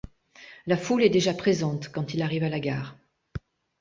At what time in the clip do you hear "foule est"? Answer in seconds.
0.77-1.11